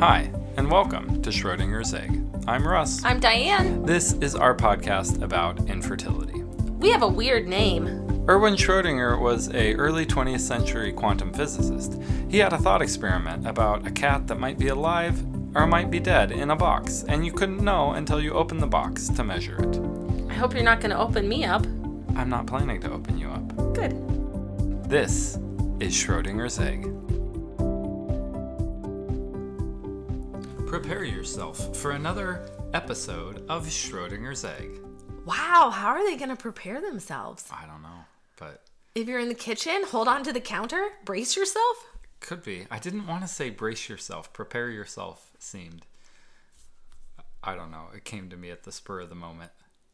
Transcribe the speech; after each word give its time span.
Hi, 0.00 0.30
and 0.56 0.70
welcome 0.70 1.20
to 1.22 1.30
Schrodinger's 1.30 1.92
Egg. 1.92 2.22
I'm 2.46 2.64
Russ. 2.64 3.04
I'm 3.04 3.18
Diane. 3.18 3.84
This 3.84 4.12
is 4.12 4.36
our 4.36 4.54
podcast 4.54 5.22
about 5.22 5.68
infertility. 5.68 6.40
We 6.78 6.90
have 6.90 7.02
a 7.02 7.08
weird 7.08 7.48
name. 7.48 7.88
Erwin 8.28 8.54
Schrödinger 8.54 9.20
was 9.20 9.52
a 9.52 9.74
early 9.74 10.06
20th 10.06 10.38
century 10.38 10.92
quantum 10.92 11.32
physicist. 11.32 12.00
He 12.28 12.38
had 12.38 12.52
a 12.52 12.58
thought 12.58 12.80
experiment 12.80 13.44
about 13.44 13.88
a 13.88 13.90
cat 13.90 14.28
that 14.28 14.38
might 14.38 14.56
be 14.56 14.68
alive 14.68 15.20
or 15.56 15.66
might 15.66 15.90
be 15.90 15.98
dead 15.98 16.30
in 16.30 16.52
a 16.52 16.56
box, 16.56 17.04
and 17.08 17.26
you 17.26 17.32
couldn't 17.32 17.64
know 17.64 17.90
until 17.94 18.20
you 18.20 18.34
opened 18.34 18.62
the 18.62 18.68
box 18.68 19.08
to 19.08 19.24
measure 19.24 19.56
it. 19.60 19.80
I 20.30 20.34
hope 20.34 20.54
you're 20.54 20.62
not 20.62 20.80
going 20.80 20.92
to 20.92 20.98
open 20.98 21.28
me 21.28 21.44
up. 21.44 21.66
I'm 22.14 22.30
not 22.30 22.46
planning 22.46 22.80
to 22.82 22.92
open 22.92 23.18
you 23.18 23.30
up. 23.30 23.74
Good. 23.74 24.88
This 24.88 25.40
is 25.80 25.92
Schrodinger's 25.92 26.60
Egg. 26.60 26.88
Prepare 30.68 31.04
yourself 31.04 31.74
for 31.76 31.92
another 31.92 32.46
episode 32.74 33.42
of 33.48 33.66
Schrodinger's 33.66 34.44
Egg. 34.44 34.68
Wow, 35.24 35.70
how 35.72 35.88
are 35.88 36.04
they 36.04 36.16
going 36.16 36.28
to 36.28 36.36
prepare 36.36 36.80
themselves? 36.80 37.48
I 37.50 37.64
don't 37.66 37.80
know, 37.82 38.04
but 38.38 38.62
If 38.94 39.08
you're 39.08 39.18
in 39.18 39.28
the 39.30 39.34
kitchen, 39.34 39.82
hold 39.86 40.08
on 40.08 40.22
to 40.24 40.32
the 40.32 40.40
counter, 40.40 40.88
brace 41.06 41.36
yourself. 41.36 41.76
could 42.20 42.42
be. 42.42 42.66
I 42.70 42.78
didn't 42.78 43.06
want 43.06 43.22
to 43.22 43.28
say 43.28 43.48
brace 43.48 43.88
yourself. 43.88 44.32
Prepare 44.34 44.68
yourself 44.70 45.30
seemed. 45.38 45.86
I 47.42 47.54
don't 47.54 47.70
know. 47.70 47.86
It 47.94 48.04
came 48.04 48.28
to 48.28 48.36
me 48.36 48.50
at 48.50 48.64
the 48.64 48.72
spur 48.72 49.00
of 49.00 49.08
the 49.08 49.14
moment. 49.14 49.52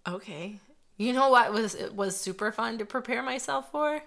Okay. 0.09 0.59
You 0.97 1.12
know 1.12 1.29
what 1.29 1.53
was 1.53 1.75
it 1.75 1.95
was 1.95 2.16
super 2.16 2.53
fun 2.53 2.79
to 2.79 2.84
prepare 2.84 3.23
myself 3.23 3.71
for? 3.71 4.01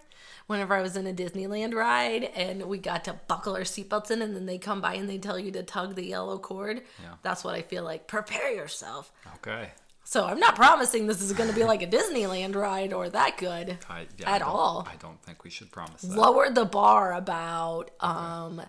Whenever 0.47 0.73
I 0.75 0.81
was 0.81 0.95
in 0.95 1.05
a 1.05 1.13
Disneyland 1.13 1.73
ride 1.73 2.23
and 2.23 2.63
we 2.67 2.77
got 2.77 3.03
to 3.05 3.13
buckle 3.27 3.53
our 3.55 3.61
seatbelts 3.63 4.11
in 4.11 4.21
and 4.21 4.33
then 4.33 4.45
they 4.45 4.57
come 4.57 4.79
by 4.79 4.93
and 4.93 5.09
they 5.09 5.17
tell 5.17 5.37
you 5.37 5.51
to 5.51 5.61
tug 5.63 5.95
the 5.95 6.05
yellow 6.05 6.37
cord. 6.39 6.83
Yeah. 7.03 7.15
That's 7.21 7.43
what 7.43 7.53
I 7.53 7.61
feel 7.61 7.83
like. 7.83 8.07
Prepare 8.07 8.53
yourself. 8.55 9.11
Okay. 9.35 9.71
So 10.05 10.25
I'm 10.25 10.39
not 10.39 10.55
promising 10.55 11.05
this 11.05 11.21
is 11.21 11.33
going 11.33 11.49
to 11.49 11.55
be 11.55 11.65
like 11.65 11.81
a 11.81 11.87
Disneyland 11.87 12.55
ride 12.55 12.93
or 12.93 13.09
that 13.09 13.37
good 13.37 13.77
I, 13.89 14.07
yeah, 14.17 14.31
at 14.35 14.39
don't- 14.39 14.47
all. 14.47 14.87
I 14.89 14.95
don't 14.95 15.21
think 15.21 15.43
we 15.43 15.49
should 15.49 15.69
promise 15.69 16.01
that. 16.03 16.17
Lowered 16.17 16.55
the 16.55 16.63
bar 16.63 17.13
about 17.13 17.91
um 17.99 18.61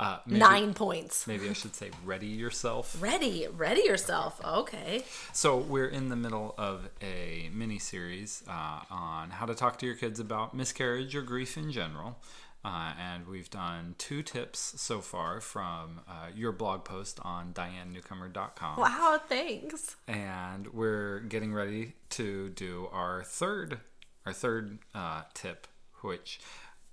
Uh, 0.00 0.18
maybe, 0.24 0.38
nine 0.38 0.72
points. 0.72 1.26
Maybe 1.26 1.46
I 1.50 1.52
should 1.52 1.74
say 1.74 1.90
ready 2.06 2.26
yourself. 2.26 2.96
Ready, 3.02 3.46
ready 3.54 3.82
yourself. 3.82 4.40
Okay. 4.42 5.04
So 5.34 5.58
we're 5.58 5.88
in 5.88 6.08
the 6.08 6.16
middle 6.16 6.54
of 6.56 6.88
a 7.02 7.50
mini 7.52 7.78
series 7.78 8.42
uh, 8.48 8.80
on 8.90 9.28
how 9.28 9.44
to 9.44 9.54
talk 9.54 9.78
to 9.80 9.86
your 9.86 9.94
kids 9.94 10.18
about 10.18 10.54
miscarriage 10.54 11.14
or 11.14 11.20
grief 11.20 11.58
in 11.58 11.70
general. 11.70 12.16
Uh, 12.64 12.94
and 12.98 13.26
we've 13.26 13.50
done 13.50 13.94
two 13.98 14.22
tips 14.22 14.80
so 14.80 15.02
far 15.02 15.38
from 15.38 16.00
uh, 16.08 16.28
your 16.34 16.52
blog 16.52 16.84
post 16.84 17.20
on 17.20 17.52
dianenewcomer.com. 17.52 18.78
Wow, 18.80 19.20
thanks. 19.28 19.96
And 20.08 20.68
we're 20.68 21.20
getting 21.20 21.52
ready 21.52 21.92
to 22.10 22.48
do 22.48 22.88
our 22.90 23.22
third, 23.22 23.80
our 24.24 24.32
third 24.32 24.78
uh, 24.94 25.24
tip. 25.34 25.66
Which 26.00 26.40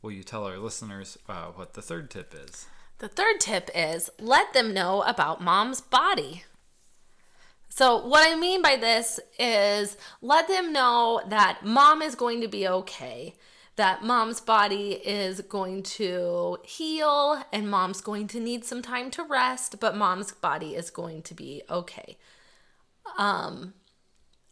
will 0.01 0.11
you 0.11 0.23
tell 0.23 0.43
our 0.43 0.57
listeners 0.57 1.17
uh, 1.29 1.45
what 1.55 1.73
the 1.73 1.81
third 1.81 2.11
tip 2.11 2.35
is? 2.35 2.67
The 2.99 3.07
third 3.07 3.39
tip 3.39 3.69
is 3.75 4.09
let 4.19 4.53
them 4.53 4.73
know 4.73 5.03
about 5.03 5.41
mom's 5.41 5.81
body. 5.81 6.43
So, 7.69 8.03
what 8.07 8.27
I 8.27 8.35
mean 8.35 8.63
by 8.63 8.75
this 8.75 9.19
is 9.37 9.97
let 10.21 10.47
them 10.47 10.73
know 10.73 11.21
that 11.29 11.59
mom 11.63 12.01
is 12.01 12.15
going 12.15 12.41
to 12.41 12.47
be 12.47 12.67
okay, 12.67 13.35
that 13.75 14.03
mom's 14.03 14.41
body 14.41 14.93
is 14.93 15.41
going 15.41 15.83
to 15.83 16.57
heal, 16.63 17.43
and 17.53 17.69
mom's 17.69 18.01
going 18.01 18.27
to 18.29 18.39
need 18.39 18.65
some 18.65 18.81
time 18.81 19.11
to 19.11 19.23
rest, 19.23 19.79
but 19.79 19.95
mom's 19.95 20.31
body 20.31 20.73
is 20.73 20.89
going 20.89 21.21
to 21.21 21.35
be 21.35 21.61
okay. 21.69 22.17
Um, 23.19 23.75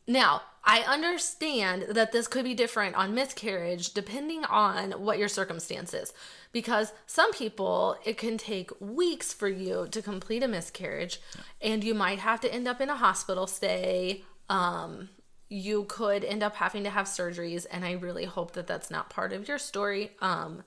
now, 0.07 0.43
I 0.67 0.79
understand 0.81 1.85
that 1.91 2.11
this 2.11 2.27
could 2.27 2.43
be 2.43 2.55
different 2.55 2.95
on 2.95 3.13
miscarriage 3.13 3.93
depending 3.93 4.43
on 4.45 4.93
what 4.93 5.19
your 5.19 5.27
circumstance 5.27 5.93
is. 5.93 6.11
Because 6.51 6.91
some 7.05 7.31
people, 7.33 7.97
it 8.03 8.17
can 8.17 8.37
take 8.37 8.71
weeks 8.81 9.31
for 9.31 9.47
you 9.47 9.87
to 9.91 10.01
complete 10.01 10.41
a 10.41 10.47
miscarriage, 10.47 11.19
and 11.61 11.83
you 11.83 11.93
might 11.93 12.19
have 12.19 12.41
to 12.41 12.53
end 12.53 12.67
up 12.67 12.81
in 12.81 12.89
a 12.89 12.95
hospital 12.95 13.45
stay. 13.45 14.23
Um, 14.49 15.09
you 15.49 15.83
could 15.83 16.23
end 16.23 16.41
up 16.41 16.55
having 16.55 16.83
to 16.85 16.89
have 16.89 17.05
surgeries, 17.05 17.65
and 17.69 17.85
I 17.85 17.91
really 17.91 18.25
hope 18.25 18.53
that 18.53 18.67
that's 18.67 18.89
not 18.89 19.09
part 19.09 19.33
of 19.33 19.47
your 19.47 19.59
story. 19.59 20.11
Um, 20.21 20.63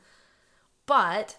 but 0.86 1.38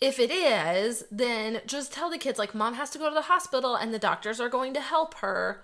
if 0.00 0.18
it 0.18 0.30
is, 0.30 1.04
then 1.10 1.60
just 1.64 1.92
tell 1.92 2.10
the 2.10 2.18
kids 2.18 2.38
like 2.38 2.54
mom 2.54 2.74
has 2.74 2.90
to 2.90 2.98
go 2.98 3.08
to 3.08 3.14
the 3.14 3.22
hospital 3.22 3.76
and 3.76 3.94
the 3.94 3.98
doctors 3.98 4.40
are 4.40 4.48
going 4.48 4.74
to 4.74 4.80
help 4.80 5.14
her. 5.18 5.62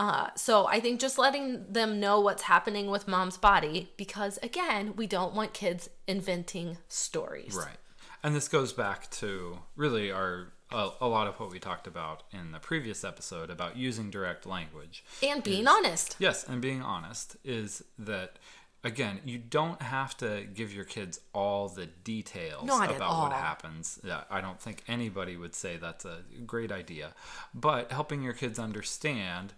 Uh, 0.00 0.30
so 0.34 0.66
I 0.66 0.80
think 0.80 0.98
just 0.98 1.18
letting 1.18 1.70
them 1.70 2.00
know 2.00 2.20
what's 2.20 2.44
happening 2.44 2.90
with 2.90 3.06
mom's 3.06 3.36
body 3.36 3.92
because 3.98 4.38
again, 4.42 4.94
we 4.96 5.06
don't 5.06 5.34
want 5.34 5.52
kids 5.52 5.90
inventing 6.06 6.78
stories. 6.88 7.54
Right. 7.54 7.76
And 8.22 8.34
this 8.34 8.48
goes 8.48 8.72
back 8.72 9.10
to 9.10 9.58
really 9.76 10.10
our 10.10 10.54
a, 10.72 10.88
a 11.02 11.06
lot 11.06 11.26
of 11.26 11.38
what 11.38 11.52
we 11.52 11.58
talked 11.58 11.86
about 11.86 12.22
in 12.32 12.52
the 12.52 12.58
previous 12.60 13.04
episode 13.04 13.50
about 13.50 13.76
using 13.76 14.08
direct 14.08 14.46
language. 14.46 15.04
And 15.22 15.42
being 15.42 15.68
honest. 15.68 16.16
Yes, 16.18 16.48
and 16.48 16.62
being 16.62 16.80
honest 16.80 17.36
is 17.44 17.84
that 17.98 18.38
again, 18.82 19.20
you 19.26 19.36
don't 19.36 19.82
have 19.82 20.16
to 20.18 20.46
give 20.54 20.72
your 20.72 20.84
kids 20.84 21.20
all 21.34 21.68
the 21.68 21.84
details 21.84 22.64
Not 22.64 22.90
about 22.90 23.22
what 23.22 23.32
happens. 23.32 24.00
Yeah, 24.02 24.22
I 24.30 24.40
don't 24.40 24.58
think 24.58 24.82
anybody 24.88 25.36
would 25.36 25.54
say 25.54 25.76
that's 25.76 26.06
a 26.06 26.20
great 26.46 26.72
idea. 26.72 27.12
But 27.52 27.92
helping 27.92 28.22
your 28.22 28.32
kids 28.32 28.58
understand 28.58 29.52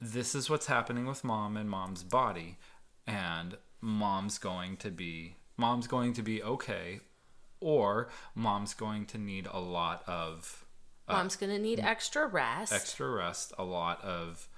this 0.00 0.34
is 0.34 0.50
what's 0.50 0.66
happening 0.66 1.06
with 1.06 1.24
mom 1.24 1.56
and 1.56 1.68
mom's 1.70 2.02
body 2.02 2.58
and 3.06 3.56
mom's 3.80 4.38
going 4.38 4.76
to 4.76 4.90
be 4.90 5.36
mom's 5.56 5.86
going 5.86 6.12
to 6.12 6.22
be 6.22 6.42
okay 6.42 7.00
or 7.60 8.08
mom's 8.34 8.74
going 8.74 9.06
to 9.06 9.18
need 9.18 9.48
a 9.50 9.60
lot 9.60 10.02
of 10.06 10.64
uh, 11.06 11.14
Mom's 11.14 11.36
going 11.36 11.52
to 11.52 11.58
need 11.58 11.80
extra 11.80 12.26
rest. 12.26 12.72
extra 12.72 13.08
rest, 13.08 13.52
a 13.58 13.64
lot 13.64 14.02
of 14.02 14.48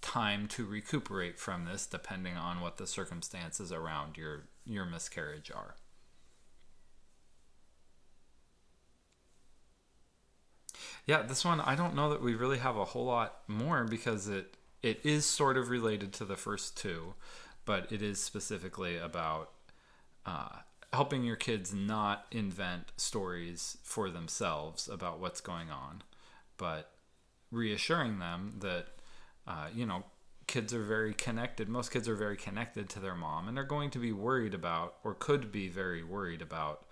time 0.00 0.48
to 0.48 0.66
recuperate 0.66 1.38
from 1.38 1.64
this, 1.64 1.86
depending 1.86 2.36
on 2.36 2.60
what 2.60 2.76
the 2.76 2.86
circumstances 2.86 3.70
around 3.70 4.16
your 4.16 4.44
your 4.64 4.84
miscarriage 4.84 5.50
are. 5.54 5.76
Yeah, 11.06 11.22
this 11.22 11.44
one 11.44 11.60
I 11.60 11.74
don't 11.76 11.94
know 11.94 12.10
that 12.10 12.22
we 12.22 12.34
really 12.34 12.58
have 12.58 12.76
a 12.76 12.84
whole 12.84 13.04
lot 13.04 13.42
more 13.46 13.84
because 13.84 14.28
it 14.28 14.56
it 14.82 15.00
is 15.04 15.24
sort 15.24 15.56
of 15.56 15.70
related 15.70 16.12
to 16.14 16.24
the 16.24 16.36
first 16.36 16.76
two, 16.76 17.14
but 17.64 17.90
it 17.92 18.02
is 18.02 18.20
specifically 18.20 18.96
about 18.96 19.50
uh, 20.26 20.58
helping 20.92 21.24
your 21.24 21.36
kids 21.36 21.72
not 21.72 22.26
invent 22.30 22.92
stories 22.96 23.78
for 23.82 24.10
themselves 24.10 24.88
about 24.88 25.20
what's 25.20 25.40
going 25.40 25.70
on, 25.70 26.02
but 26.56 26.90
reassuring 27.50 28.18
them 28.18 28.56
that 28.60 28.86
uh, 29.46 29.68
you 29.74 29.86
know 29.86 30.04
kids 30.46 30.74
are 30.74 30.82
very 30.82 31.14
connected. 31.14 31.68
Most 31.68 31.90
kids 31.90 32.08
are 32.08 32.14
very 32.14 32.36
connected 32.36 32.88
to 32.90 33.00
their 33.00 33.14
mom, 33.14 33.48
and 33.48 33.56
they're 33.56 33.64
going 33.64 33.90
to 33.90 33.98
be 33.98 34.12
worried 34.12 34.54
about, 34.54 34.96
or 35.04 35.14
could 35.14 35.50
be 35.50 35.68
very 35.68 36.02
worried 36.02 36.42
about, 36.42 36.84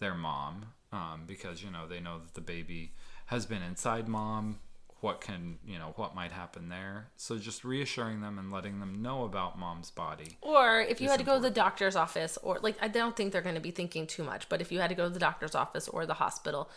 their 0.00 0.14
mom 0.14 0.66
um, 0.92 1.22
because 1.26 1.62
you 1.62 1.70
know 1.70 1.86
they 1.86 2.00
know 2.00 2.18
that 2.18 2.34
the 2.34 2.40
baby 2.40 2.92
has 3.26 3.46
been 3.46 3.62
inside 3.62 4.08
mom. 4.08 4.60
What 5.04 5.20
can 5.20 5.58
you 5.66 5.78
know? 5.78 5.92
What 5.96 6.14
might 6.14 6.32
happen 6.32 6.70
there? 6.70 7.08
So 7.18 7.36
just 7.36 7.62
reassuring 7.62 8.22
them 8.22 8.38
and 8.38 8.50
letting 8.50 8.80
them 8.80 9.02
know 9.02 9.24
about 9.24 9.58
mom's 9.58 9.90
body. 9.90 10.38
Or 10.40 10.80
if 10.80 10.98
you 10.98 11.10
had 11.10 11.18
to 11.18 11.26
go 11.26 11.34
to 11.34 11.42
the 11.42 11.50
doctor's 11.50 11.94
office, 11.94 12.38
or 12.42 12.58
like, 12.62 12.76
I 12.80 12.88
don't 12.88 13.14
think 13.14 13.30
they're 13.30 13.42
going 13.42 13.54
to 13.54 13.60
be 13.60 13.70
thinking 13.70 14.06
too 14.06 14.24
much, 14.24 14.48
but 14.48 14.62
if 14.62 14.72
you 14.72 14.80
had 14.80 14.88
to 14.88 14.94
go 14.94 15.04
to 15.04 15.10
the 15.10 15.20
doctor's 15.20 15.54
office 15.54 15.88
or 15.88 16.06
the 16.06 16.14
hospital, 16.14 16.70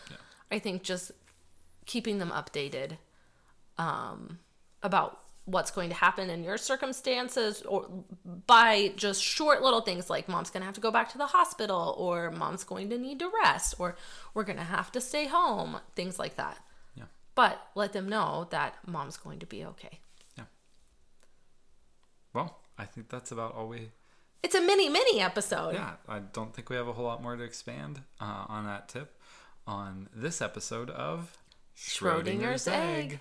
I 0.52 0.58
think 0.58 0.82
just 0.82 1.10
keeping 1.86 2.18
them 2.18 2.28
updated 2.28 2.98
um, 3.78 4.38
about 4.82 5.20
what's 5.46 5.70
going 5.70 5.88
to 5.88 5.94
happen 5.94 6.28
in 6.28 6.44
your 6.44 6.58
circumstances, 6.58 7.62
or 7.62 7.88
by 8.46 8.92
just 8.96 9.22
short 9.22 9.62
little 9.62 9.80
things 9.80 10.10
like 10.10 10.28
mom's 10.28 10.50
going 10.50 10.60
to 10.60 10.66
have 10.66 10.74
to 10.74 10.82
go 10.82 10.90
back 10.90 11.10
to 11.12 11.16
the 11.16 11.28
hospital, 11.28 11.94
or 11.96 12.30
mom's 12.30 12.62
going 12.62 12.90
to 12.90 12.98
need 12.98 13.20
to 13.20 13.32
rest, 13.42 13.74
or 13.78 13.96
we're 14.34 14.44
going 14.44 14.58
to 14.58 14.64
have 14.64 14.92
to 14.92 15.00
stay 15.00 15.26
home, 15.26 15.80
things 15.96 16.18
like 16.18 16.36
that. 16.36 16.58
But 17.38 17.68
let 17.76 17.92
them 17.92 18.08
know 18.08 18.48
that 18.50 18.74
mom's 18.84 19.16
going 19.16 19.38
to 19.38 19.46
be 19.46 19.64
okay. 19.64 20.00
Yeah. 20.36 20.46
Well, 22.34 22.58
I 22.76 22.84
think 22.84 23.08
that's 23.10 23.30
about 23.30 23.54
all 23.54 23.68
we 23.68 23.92
It's 24.42 24.56
a 24.56 24.60
mini, 24.60 24.88
mini 24.88 25.20
episode. 25.20 25.74
yeah, 25.74 25.92
I 26.08 26.18
don't 26.18 26.52
think 26.52 26.68
we 26.68 26.74
have 26.74 26.88
a 26.88 26.92
whole 26.92 27.04
lot 27.04 27.22
more 27.22 27.36
to 27.36 27.44
expand 27.44 28.00
uh, 28.20 28.46
on 28.48 28.66
that 28.66 28.88
tip 28.88 29.20
on 29.68 30.08
this 30.12 30.42
episode 30.42 30.90
of 30.90 31.38
Schrodinger's 31.76 32.66
egg. 32.66 33.20